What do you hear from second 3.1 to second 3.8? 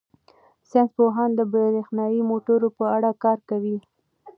کار کوي.